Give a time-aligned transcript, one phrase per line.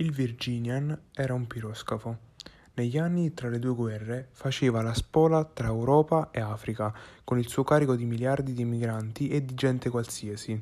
[0.00, 2.16] Il Virginian era un piroscafo.
[2.72, 6.90] Negli anni tra le due guerre faceva la spola tra Europa e Africa,
[7.22, 10.58] con il suo carico di miliardi di migranti e di gente qualsiasi.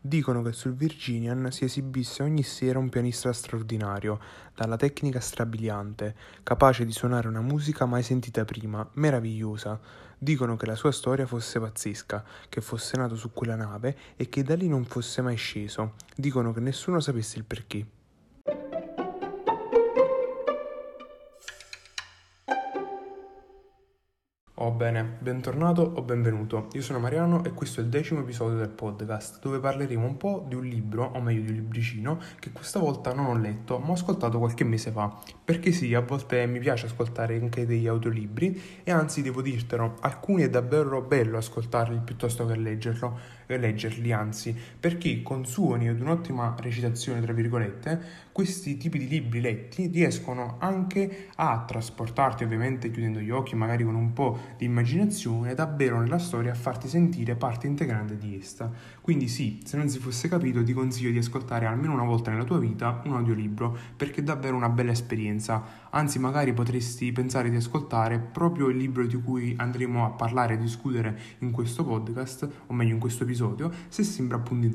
[0.00, 4.18] Dicono che sul Virginian si esibisse ogni sera un pianista straordinario,
[4.52, 9.78] dalla tecnica strabiliante, capace di suonare una musica mai sentita prima, meravigliosa.
[10.18, 14.42] Dicono che la sua storia fosse pazzesca, che fosse nato su quella nave e che
[14.42, 15.94] da lì non fosse mai sceso.
[16.16, 17.86] Dicono che nessuno sapesse il perché.
[24.64, 26.68] Oh bene, bentornato o benvenuto.
[26.74, 30.44] Io sono Mariano e questo è il decimo episodio del podcast dove parleremo un po'
[30.46, 33.88] di un libro, o meglio di un libricino, che questa volta non ho letto ma
[33.88, 35.18] ho ascoltato qualche mese fa.
[35.44, 40.42] Perché sì, a volte mi piace ascoltare anche degli audiolibri e anzi devo dirtelo, alcuni
[40.42, 47.20] è davvero bello ascoltarli piuttosto che leggerlo leggerli, anzi, perché con suoni ed un'ottima recitazione,
[47.20, 48.00] tra virgolette,
[48.32, 53.94] questi tipi di libri letti riescono anche a trasportarti, ovviamente chiudendo gli occhi, magari con
[53.94, 58.70] un po' di immaginazione, davvero nella storia a farti sentire parte integrante di essa.
[59.00, 62.44] Quindi sì, se non si fosse capito, ti consiglio di ascoltare almeno una volta nella
[62.44, 65.80] tua vita un audiolibro, perché è davvero una bella esperienza.
[65.90, 70.58] Anzi, magari potresti pensare di ascoltare proprio il libro di cui andremo a parlare e
[70.58, 74.66] discutere in questo podcast, o meglio in questo episodio episodio se sembra appunto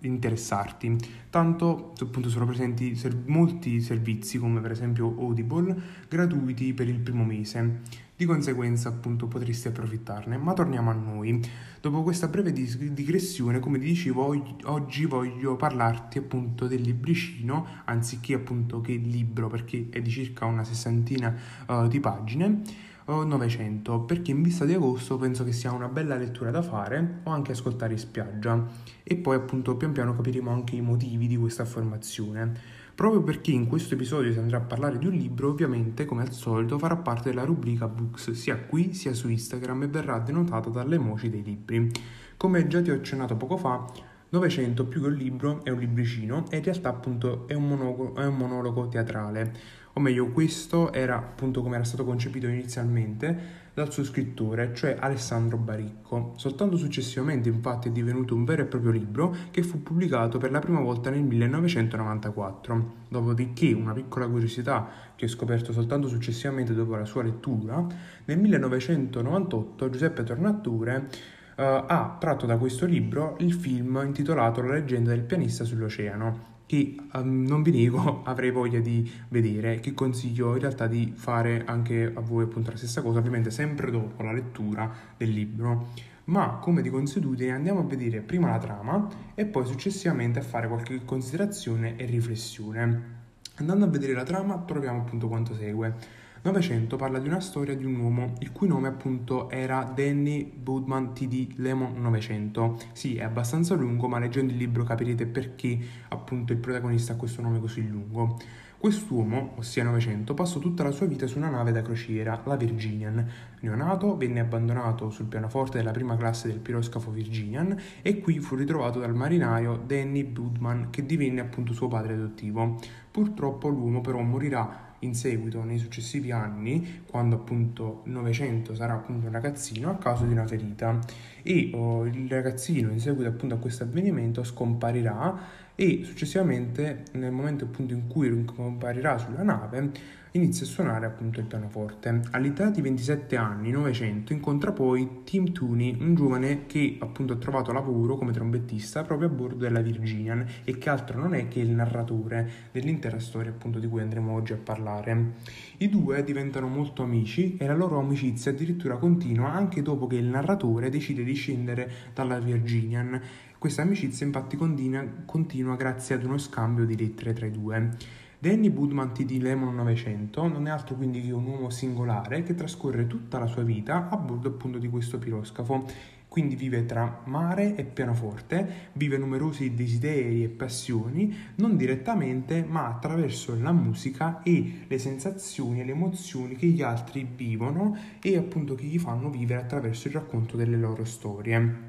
[0.00, 0.96] interessarti.
[1.30, 5.76] Tanto appunto sono presenti ser- molti servizi come per esempio Audible
[6.08, 8.04] gratuiti per il primo mese.
[8.16, 10.38] Di conseguenza appunto potresti approfittarne.
[10.38, 11.38] Ma torniamo a noi.
[11.82, 18.80] Dopo questa breve digressione, come ti dicevo, oggi voglio parlarti appunto del libricino, anziché appunto
[18.80, 21.36] che libro, perché è di circa una sessantina
[21.66, 22.62] uh, di pagine
[23.08, 27.20] o 900 perché in vista di agosto penso che sia una bella lettura da fare
[27.22, 28.66] o anche ascoltare in spiaggia
[29.02, 32.84] e poi appunto pian piano capiremo anche i motivi di questa affermazione.
[32.96, 36.32] Proprio perché in questo episodio si andrà a parlare di un libro, ovviamente, come al
[36.32, 40.94] solito, farà parte della rubrica Books sia qui sia su Instagram e verrà denotata dalle
[40.94, 41.90] emoji dei libri.
[42.38, 43.84] Come già ti ho accennato poco fa,
[44.30, 48.14] 900 più che un libro è un libricino e in realtà appunto è un, monologo,
[48.14, 49.52] è un monologo teatrale
[49.92, 55.58] o meglio questo era appunto come era stato concepito inizialmente dal suo scrittore, cioè Alessandro
[55.58, 56.32] Baricco.
[56.36, 60.60] Soltanto successivamente infatti è divenuto un vero e proprio libro che fu pubblicato per la
[60.60, 62.92] prima volta nel 1994.
[63.10, 67.86] Dopodiché, una piccola curiosità che ho scoperto soltanto successivamente dopo la sua lettura,
[68.24, 71.08] nel 1998 Giuseppe Tornature
[71.56, 76.96] Uh, ha tratto da questo libro il film intitolato La leggenda del pianista sull'oceano, che
[77.12, 82.12] um, non vi nego avrei voglia di vedere, che consiglio in realtà di fare anche
[82.12, 85.88] a voi appunto la stessa cosa, ovviamente sempre dopo la lettura del libro.
[86.24, 90.66] Ma come di consuetudine andiamo a vedere prima la trama e poi successivamente a fare
[90.66, 93.14] qualche considerazione e riflessione.
[93.58, 96.24] Andando a vedere la trama troviamo appunto quanto segue.
[96.46, 101.12] 900 parla di una storia di un uomo il cui nome appunto era Danny Budman
[101.12, 102.78] TD Lemon 900.
[102.92, 105.76] Sì, è abbastanza lungo, ma leggendo il libro capirete perché
[106.08, 108.38] appunto il protagonista ha questo nome così lungo.
[108.78, 113.28] Quest'uomo, ossia 900, passò tutta la sua vita su una nave da crociera, la Virginian.
[113.60, 119.00] Neonato, venne abbandonato sul pianoforte della prima classe del piroscafo Virginian e qui fu ritrovato
[119.00, 122.78] dal marinaio Danny Budman, che divenne appunto suo padre adottivo.
[123.10, 129.32] Purtroppo l'uomo però morirà in seguito nei successivi anni, quando appunto Novecento sarà appunto un
[129.32, 130.98] ragazzino, a causa di una ferita.
[131.42, 137.64] E oh, il ragazzino in seguito appunto a questo avvenimento scomparirà e successivamente nel momento
[137.64, 139.90] appunto in cui comparirà sulla nave
[140.36, 142.20] inizia a suonare appunto il pianoforte.
[142.30, 147.72] All'età di 27 anni, 900, incontra poi Tim Tooney, un giovane che appunto ha trovato
[147.72, 151.70] lavoro come trombettista proprio a bordo della Virginian e che altro non è che il
[151.70, 155.34] narratore dell'intera storia appunto di cui andremo oggi a parlare.
[155.78, 160.26] I due diventano molto amici e la loro amicizia addirittura continua anche dopo che il
[160.26, 163.20] narratore decide di scendere dalla Virginian.
[163.58, 168.24] Questa amicizia infatti continua, continua grazie ad uno scambio di lettere tra i due.
[168.46, 173.08] Danny Budman TD Lemon 900 non è altro quindi che un uomo singolare che trascorre
[173.08, 175.84] tutta la sua vita a bordo appunto di questo piroscafo.
[176.28, 183.58] Quindi vive tra mare e pianoforte, vive numerosi desideri e passioni, non direttamente ma attraverso
[183.60, 188.84] la musica e le sensazioni e le emozioni che gli altri vivono e appunto che
[188.84, 191.85] gli fanno vivere attraverso il racconto delle loro storie.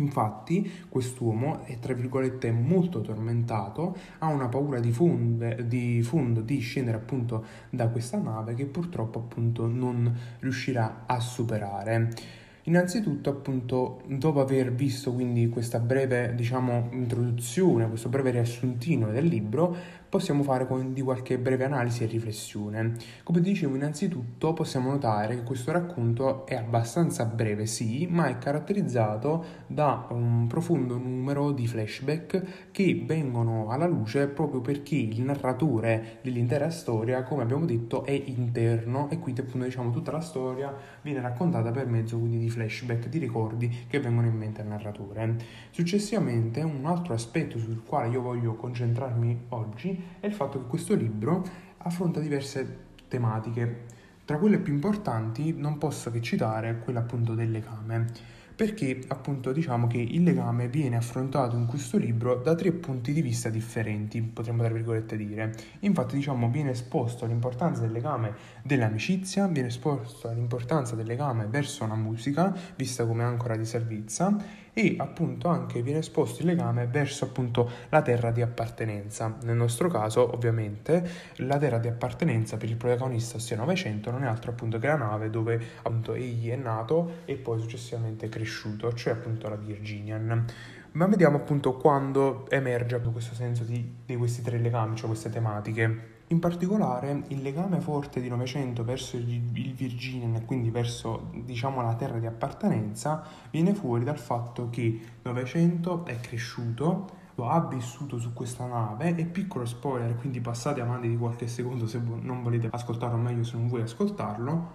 [0.00, 6.58] Infatti, quest'uomo è tra virgolette molto tormentato, ha una paura di, fonde, di fondo di
[6.58, 12.38] scendere appunto da questa nave che purtroppo appunto non riuscirà a superare.
[12.64, 19.74] Innanzitutto, appunto, dopo aver visto quindi questa breve, diciamo, introduzione, questo breve riassuntino del libro,
[20.10, 22.94] possiamo fare con di qualche breve analisi e riflessione.
[23.22, 29.44] Come dicevo innanzitutto possiamo notare che questo racconto è abbastanza breve sì, ma è caratterizzato
[29.68, 36.70] da un profondo numero di flashback che vengono alla luce proprio perché il narratore dell'intera
[36.70, 41.70] storia, come abbiamo detto, è interno e quindi appunto diciamo tutta la storia viene raccontata
[41.70, 45.36] per mezzo quindi di flashback, di ricordi che vengono in mente al narratore.
[45.70, 50.94] Successivamente un altro aspetto sul quale io voglio concentrarmi oggi è il fatto che questo
[50.94, 51.44] libro
[51.78, 53.98] affronta diverse tematiche.
[54.24, 59.86] Tra quelle più importanti non posso che citare quella appunto del legame perché appunto diciamo
[59.86, 64.62] che il legame viene affrontato in questo libro da tre punti di vista differenti, potremmo
[64.62, 65.54] tra virgolette dire.
[65.78, 71.94] Infatti diciamo viene esposto l'importanza del legame dell'amicizia, viene esposto l'importanza del legame verso una
[71.94, 74.36] musica, vista come ancora di salvezza,
[74.72, 79.36] e appunto anche viene esposto il legame verso appunto la terra di appartenenza.
[79.42, 84.26] Nel nostro caso, ovviamente, la terra di appartenenza per il protagonista, ossia Novecento, non è
[84.26, 89.14] altro appunto che la nave dove appunto egli è nato e poi successivamente cresciuto, cioè
[89.14, 90.44] appunto la Virginian.
[90.92, 96.09] Ma vediamo appunto quando emerge questo senso di, di questi tre legami, cioè queste tematiche.
[96.32, 101.94] In particolare il legame forte di Novecento verso il Virginian e quindi verso diciamo la
[101.94, 108.66] terra di appartenenza viene fuori dal fatto che Novecento è cresciuto, ha vissuto su questa
[108.66, 113.42] nave e piccolo spoiler, quindi passate avanti di qualche secondo se non volete ascoltarlo meglio
[113.42, 114.70] se non vuoi ascoltarlo,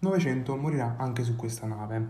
[0.00, 2.08] Novecento morirà anche su questa nave.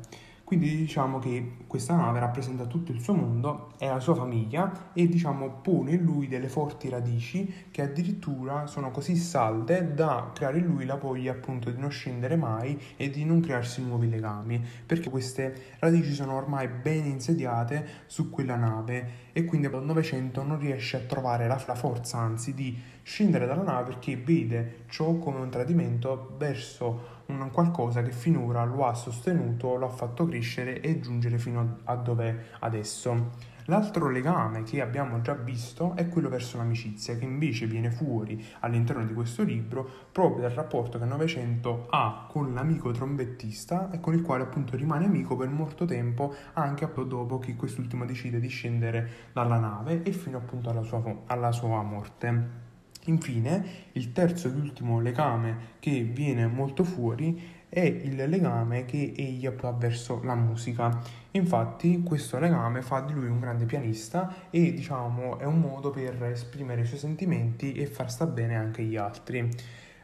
[0.52, 5.08] Quindi diciamo che questa nave rappresenta tutto il suo mondo e la sua famiglia e
[5.08, 10.66] diciamo pone in lui delle forti radici che addirittura sono così salde da creare in
[10.66, 15.08] lui la voglia appunto di non scendere mai e di non crearsi nuovi legami perché
[15.08, 20.98] queste radici sono ormai ben insediate su quella nave e quindi al Novecento non riesce
[20.98, 25.48] a trovare la, la forza anzi di scendere dalla nave perché vede ciò come un
[25.48, 31.38] tradimento verso un qualcosa che finora lo ha sostenuto, lo ha fatto crescere e giungere
[31.38, 33.50] fino a dove è adesso.
[33.66, 39.04] L'altro legame che abbiamo già visto è quello verso l'amicizia, che invece viene fuori all'interno
[39.04, 44.22] di questo libro proprio dal rapporto che Novecento ha con l'amico trombettista e con il
[44.22, 49.58] quale appunto rimane amico per molto tempo, anche dopo che quest'ultimo decide di scendere dalla
[49.58, 52.70] nave e fino appunto alla sua, alla sua morte.
[53.06, 59.46] Infine, il terzo ed ultimo legame che viene molto fuori è il legame che egli
[59.46, 61.00] ha verso la musica.
[61.32, 66.22] Infatti, questo legame fa di lui un grande pianista e diciamo è un modo per
[66.24, 69.48] esprimere i suoi sentimenti e far sta bene anche gli altri.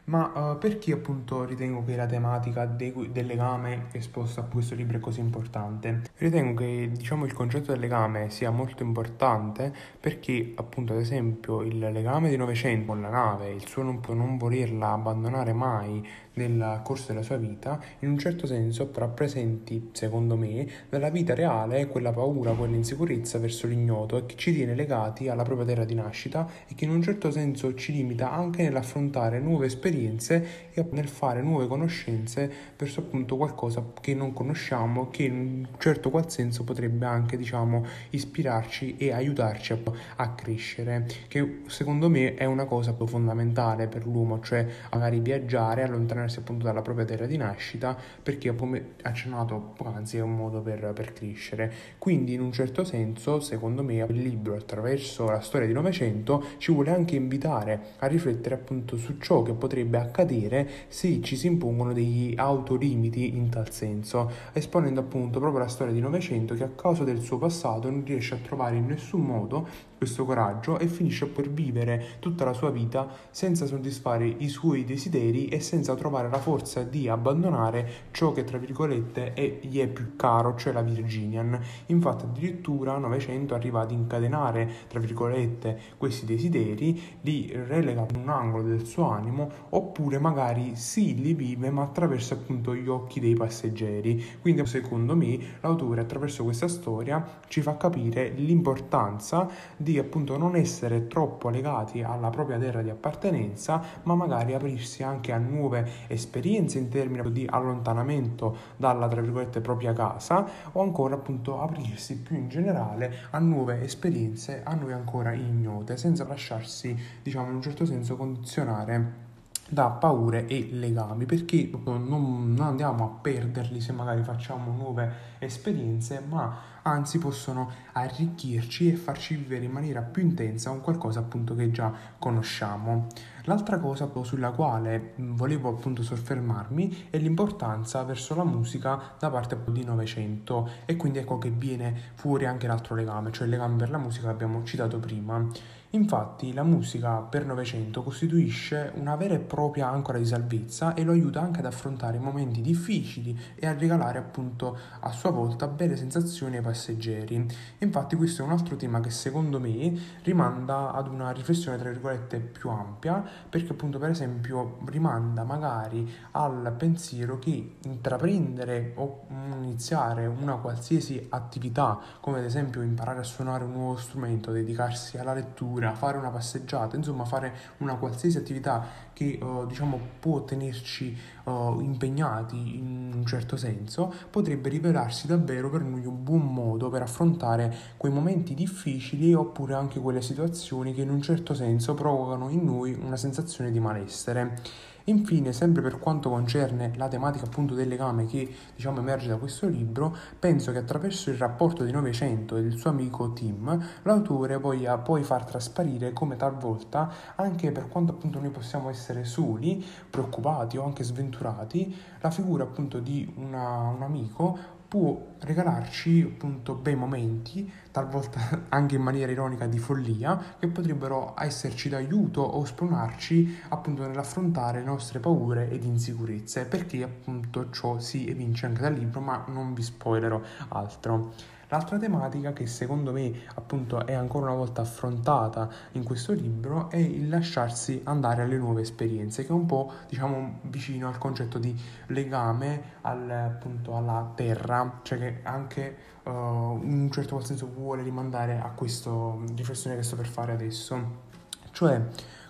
[0.09, 4.97] Ma uh, perché appunto ritengo che la tematica de- del legame esposta a questo libro
[4.97, 6.01] è così importante?
[6.17, 11.77] Ritengo che diciamo il concetto del legame sia molto importante perché appunto ad esempio il
[11.77, 16.03] legame di Novecento con la nave, il suo non, non volerla abbandonare mai
[16.47, 21.87] nel corso della sua vita, in un certo senso rappresenti, secondo me, nella vita reale
[21.87, 26.75] quella paura, quell'insicurezza verso l'ignoto che ci tiene legati alla propria terra di nascita e
[26.75, 31.67] che in un certo senso ci limita anche nell'affrontare nuove esperienze e nel fare nuove
[31.67, 37.37] conoscenze verso appunto qualcosa che non conosciamo, che in un certo qual senso potrebbe anche,
[37.37, 39.79] diciamo, ispirarci e aiutarci a,
[40.17, 46.28] a crescere, che secondo me è una cosa fondamentale per l'uomo, cioè magari viaggiare, allontanarsi
[46.29, 50.91] allontanarsi appunto dalla propria terra di nascita perché come accennato poc'anzi è un modo per,
[50.93, 51.71] per crescere.
[51.97, 56.71] Quindi in un certo senso, secondo me, il libro attraverso la storia di Novecento ci
[56.71, 61.93] vuole anche invitare a riflettere appunto su ciò che potrebbe accadere se ci si impongono
[61.93, 67.03] degli autolimiti in tal senso, esponendo appunto proprio la storia di Novecento che a causa
[67.03, 71.49] del suo passato non riesce a trovare in nessun modo questo coraggio e finisce per
[71.49, 76.83] vivere tutta la sua vita senza soddisfare i suoi desideri e senza trovare la forza
[76.83, 81.59] di abbandonare ciò che tra virgolette è, gli è più caro, cioè la Virginian.
[81.87, 88.63] Infatti addirittura Novecento arriva ad incatenare tra virgolette questi desideri, li relega in un angolo
[88.63, 94.37] del suo animo oppure magari sì li vive ma attraverso appunto gli occhi dei passeggeri.
[94.39, 100.55] Quindi secondo me l'autore attraverso questa storia ci fa capire l'importanza di di appunto non
[100.55, 106.77] essere troppo legati alla propria terra di appartenenza, ma magari aprirsi anche a nuove esperienze
[106.77, 112.49] in termini di allontanamento dalla tra virgolette propria casa o ancora appunto aprirsi più in
[112.49, 118.15] generale a nuove esperienze a noi ancora ignote, senza lasciarsi diciamo in un certo senso
[118.15, 119.27] condizionare
[119.69, 126.77] da paure e legami perché non, andiamo a perderli se magari facciamo nuove esperienze ma
[126.81, 131.93] anzi possono arricchirci e farci vivere in maniera più intensa un qualcosa appunto che già
[132.17, 133.07] conosciamo.
[133.43, 139.83] L'altra cosa sulla quale volevo appunto soffermarmi è l'importanza verso la musica da parte di
[139.83, 143.97] Novecento e quindi ecco che viene fuori anche l'altro legame, cioè il legame per la
[143.97, 145.47] musica che abbiamo citato prima.
[145.93, 151.13] Infatti la musica per Novecento costituisce una vera e propria ancora di salvezza e lo
[151.13, 156.57] aiuta anche ad affrontare momenti difficili e a regalare appunto a sua volta belle sensazioni
[156.57, 157.43] ai passeggeri.
[157.79, 159.91] Infatti questo è un altro tema che secondo me
[160.21, 166.71] rimanda ad una riflessione tra virgolette più ampia perché appunto per esempio rimanda magari al
[166.77, 169.25] pensiero che intraprendere o
[169.59, 175.33] iniziare una qualsiasi attività come ad esempio imparare a suonare un nuovo strumento, dedicarsi alla
[175.33, 181.17] lettura, lettura, fare una passeggiata, insomma fare una qualsiasi attività che uh, diciamo può tenerci
[181.45, 187.01] uh, impegnati in un certo senso, potrebbe rivelarsi davvero per noi un buon modo per
[187.01, 192.63] affrontare quei momenti difficili oppure anche quelle situazioni che in un certo senso provocano in
[192.63, 194.87] noi una sensazione di malessere.
[195.05, 199.67] Infine, sempre per quanto concerne la tematica appunto del legame che diciamo emerge da questo
[199.67, 204.97] libro, penso che attraverso il rapporto di Novecento e del suo amico Tim, l'autore voglia
[204.97, 210.83] poi far trasparire come talvolta, anche per quanto appunto noi possiamo essere soli, preoccupati o
[210.83, 218.65] anche sventurati, la figura appunto di una, un amico può regalarci appunto bei momenti, talvolta
[218.69, 224.85] anche in maniera ironica di follia, che potrebbero esserci d'aiuto o spronarci appunto nell'affrontare le
[224.85, 229.83] nostre paure ed insicurezze, perché appunto ciò si evince anche dal libro, ma non vi
[229.83, 231.33] spoilerò altro.
[231.71, 236.97] L'altra tematica che secondo me appunto è ancora una volta affrontata in questo libro è
[236.97, 241.79] il lasciarsi andare alle nuove esperienze, che è un po' diciamo vicino al concetto di
[242.07, 248.59] legame al, appunto alla terra, cioè che anche uh, in un certo senso vuole rimandare
[248.59, 249.11] a questa
[249.53, 251.27] riflessione che sto per fare adesso.
[251.69, 252.01] Cioè,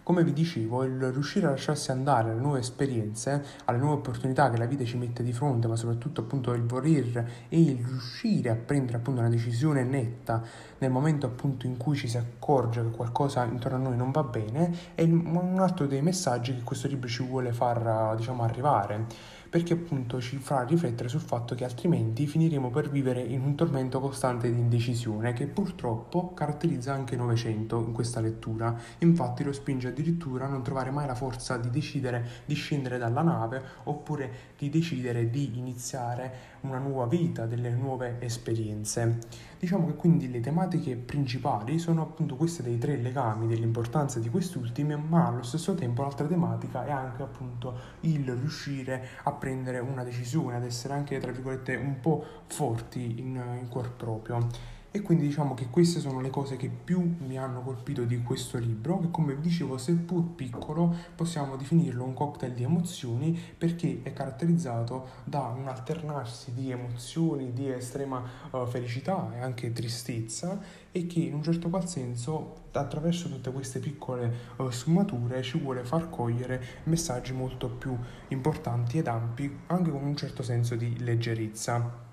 [0.09, 4.57] come vi dicevo, il riuscire a lasciarsi andare alle nuove esperienze, alle nuove opportunità che
[4.57, 8.55] la vita ci mette di fronte, ma soprattutto appunto il voler e il riuscire a
[8.55, 10.41] prendere appunto una decisione netta
[10.79, 14.23] nel momento appunto in cui ci si accorge che qualcosa intorno a noi non va
[14.23, 19.05] bene, è un altro dei messaggi che questo libro ci vuole far diciamo arrivare
[19.49, 23.99] perché appunto ci fa riflettere sul fatto che altrimenti finiremo per vivere in un tormento
[23.99, 28.77] costante di indecisione che purtroppo caratterizza anche il Novecento in questa lettura.
[28.99, 33.21] Infatti lo spinge addirittura a non trovare mai la forza di decidere di scendere dalla
[33.21, 39.19] nave oppure di decidere di iniziare una nuova vita, delle nuove esperienze.
[39.57, 44.97] Diciamo che quindi le tematiche principali sono appunto queste dei tre legami, dell'importanza di quest'ultimi,
[44.97, 50.57] ma allo stesso tempo l'altra tematica è anche appunto il riuscire a prendere una decisione,
[50.57, 54.77] ad essere anche tra virgolette un po' forti in, in cuor proprio.
[54.91, 58.57] E quindi diciamo che queste sono le cose che più mi hanno colpito di questo
[58.57, 64.13] libro, che come vi dicevo, seppur piccolo, possiamo definirlo un cocktail di emozioni perché è
[64.13, 70.59] caratterizzato da un alternarsi di emozioni di estrema uh, felicità e anche tristezza
[70.91, 75.83] e che in un certo qual senso attraverso tutte queste piccole uh, sfumature ci vuole
[75.83, 77.95] far cogliere messaggi molto più
[78.29, 82.08] importanti ed ampi, anche con un certo senso di leggerezza.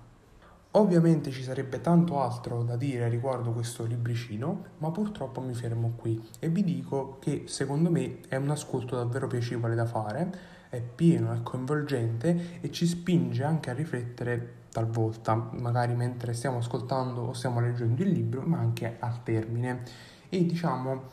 [0.77, 6.23] Ovviamente ci sarebbe tanto altro da dire riguardo questo libricino, ma purtroppo mi fermo qui
[6.37, 10.31] e vi dico che secondo me è un ascolto davvero piacevole da fare,
[10.69, 17.21] è pieno, è coinvolgente e ci spinge anche a riflettere talvolta, magari mentre stiamo ascoltando
[17.21, 19.81] o stiamo leggendo il libro, ma anche al termine.
[20.29, 21.05] E diciamo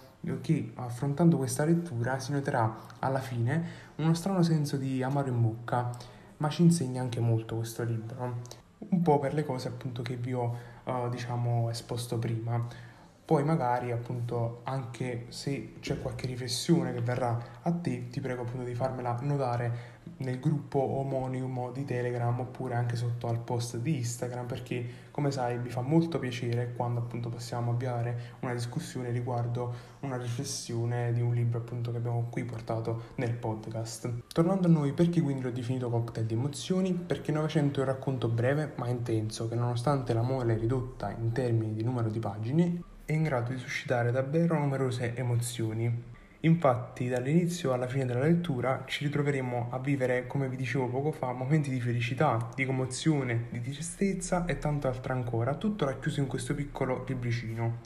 [0.43, 3.65] che affrontando questa lettura si noterà alla fine
[3.97, 5.91] uno strano senso di amaro in bocca,
[6.37, 10.33] ma ci insegna anche molto questo libro un po' per le cose appunto che vi
[10.33, 12.93] ho uh, diciamo esposto prima.
[13.25, 18.65] Poi magari appunto anche se c'è qualche riflessione che verrà a te, ti prego appunto
[18.65, 24.47] di farmela notare nel gruppo omonimo di Telegram oppure anche sotto al post di Instagram
[24.47, 30.17] perché come sai mi fa molto piacere quando appunto possiamo avviare una discussione riguardo una
[30.17, 34.11] riflessione di un libro appunto che abbiamo qui portato nel podcast.
[34.33, 36.93] Tornando a noi, perché quindi l'ho definito cocktail di emozioni?
[36.93, 41.75] Perché 900 è un racconto breve ma intenso che nonostante la mole ridotta in termini
[41.75, 46.13] di numero di pagine è in grado di suscitare davvero numerose emozioni
[46.45, 51.33] Infatti, dall'inizio alla fine della lettura ci ritroveremo a vivere, come vi dicevo poco fa,
[51.33, 56.55] momenti di felicità, di commozione, di tristezza e tanto altro ancora, tutto racchiuso in questo
[56.55, 57.79] piccolo libricino.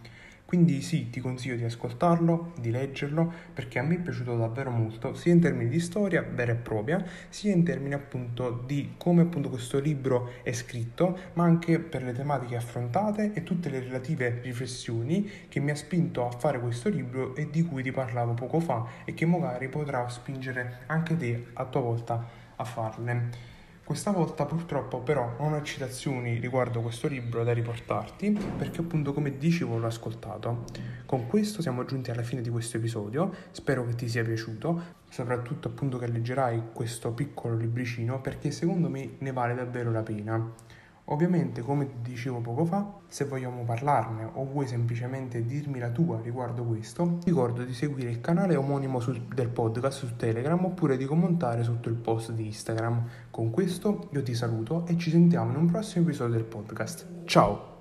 [0.48, 5.12] Quindi sì, ti consiglio di ascoltarlo, di leggerlo, perché a me è piaciuto davvero molto,
[5.12, 9.50] sia in termini di storia vera e propria, sia in termini appunto di come appunto
[9.50, 15.30] questo libro è scritto, ma anche per le tematiche affrontate e tutte le relative riflessioni
[15.50, 18.86] che mi ha spinto a fare questo libro e di cui ti parlavo poco fa
[19.04, 22.26] e che magari potrà spingere anche te a tua volta
[22.56, 23.57] a farle.
[23.88, 29.38] Questa volta purtroppo però non ho citazioni riguardo questo libro da riportarti perché appunto come
[29.38, 30.64] dicevo l'ho ascoltato.
[31.06, 35.68] Con questo siamo giunti alla fine di questo episodio, spero che ti sia piaciuto, soprattutto
[35.68, 40.52] appunto che leggerai questo piccolo libricino perché secondo me ne vale davvero la pena.
[41.10, 46.64] Ovviamente, come dicevo poco fa, se vogliamo parlarne o vuoi semplicemente dirmi la tua riguardo
[46.64, 51.62] questo, ricordo di seguire il canale omonimo su, del podcast su Telegram oppure di commentare
[51.62, 53.08] sotto il post di Instagram.
[53.30, 57.06] Con questo io ti saluto e ci sentiamo in un prossimo episodio del podcast.
[57.24, 57.77] Ciao!